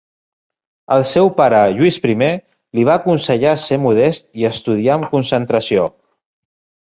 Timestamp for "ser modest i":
3.65-4.49